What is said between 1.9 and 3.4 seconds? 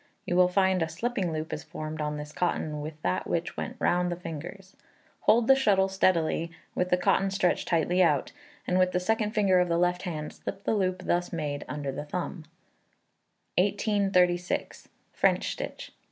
on this cotton with that